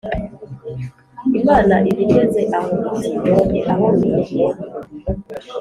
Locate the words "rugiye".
3.99-4.47